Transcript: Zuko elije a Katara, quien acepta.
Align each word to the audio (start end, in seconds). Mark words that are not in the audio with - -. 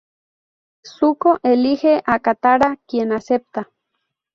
Zuko 0.93 1.35
elije 1.51 1.93
a 2.05 2.17
Katara, 2.19 2.75
quien 2.87 3.11
acepta. 3.11 3.69